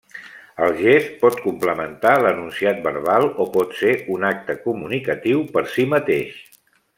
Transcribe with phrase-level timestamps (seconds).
[0.67, 6.43] El gest pot complementar l'enunciat verbal o pot ser un acte comunicatiu per si mateix.